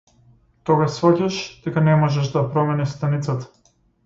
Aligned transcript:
Тогаш 0.69 0.95
сфаќаш 0.95 1.37
дека 1.67 1.83
не 1.89 1.95
можеш 2.05 2.33
да 2.33 2.43
ја 2.43 2.49
промениш 2.57 2.97
станицата. 2.97 3.73